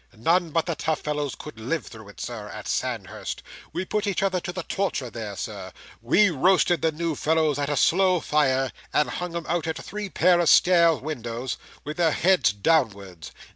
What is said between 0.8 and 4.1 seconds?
fellows could live through it, Sir, at Sandhurst. We put